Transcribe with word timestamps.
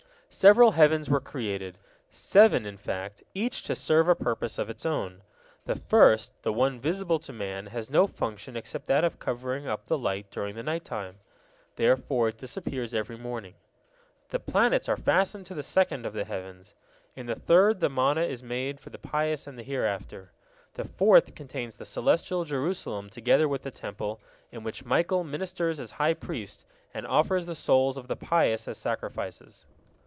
Several 0.33 0.71
heavens 0.71 1.09
were 1.09 1.19
created, 1.19 1.77
seven 2.09 2.65
in 2.65 2.77
fact, 2.77 3.21
each 3.33 3.63
to 3.63 3.75
serve 3.75 4.07
a 4.07 4.15
purpose 4.15 4.57
of 4.57 4.69
its 4.69 4.85
own. 4.85 5.23
The 5.65 5.75
first, 5.75 6.41
the 6.43 6.53
one 6.53 6.79
visible 6.79 7.19
to 7.19 7.33
man, 7.33 7.65
has 7.65 7.89
no 7.91 8.07
function 8.07 8.55
except 8.55 8.85
that 8.85 9.03
of 9.03 9.19
covering 9.19 9.67
up 9.67 9.87
the 9.87 9.97
light 9.97 10.31
during 10.31 10.55
the 10.55 10.63
night 10.63 10.85
time; 10.85 11.17
therefore 11.75 12.29
it 12.29 12.37
disappears 12.37 12.93
every 12.93 13.17
morning. 13.17 13.55
The 14.29 14.39
planets 14.39 14.87
are 14.87 14.95
fastened 14.95 15.47
to 15.47 15.53
the 15.53 15.63
second 15.63 16.05
of 16.05 16.13
the 16.13 16.23
heavens; 16.23 16.75
in 17.13 17.25
the 17.25 17.35
third 17.35 17.81
the 17.81 17.89
manna 17.89 18.21
is 18.21 18.41
made 18.41 18.79
for 18.79 18.89
the 18.89 18.97
pious 18.97 19.47
in 19.47 19.57
the 19.57 19.63
hereafter; 19.63 20.31
the 20.75 20.85
fourth 20.85 21.35
contains 21.35 21.75
the 21.75 21.83
celestial 21.83 22.45
Jerusalem 22.45 23.09
together 23.09 23.49
with 23.49 23.63
the 23.63 23.69
Temple, 23.71 24.21
in 24.49 24.63
which 24.63 24.85
Michael 24.85 25.25
ministers 25.25 25.77
as 25.77 25.91
high 25.91 26.13
priest, 26.13 26.63
and 26.93 27.05
offers 27.05 27.47
the 27.47 27.53
souls 27.53 27.97
of 27.97 28.07
the 28.07 28.15
pious 28.15 28.65
as 28.69 28.77
sacrifices. 28.77 29.65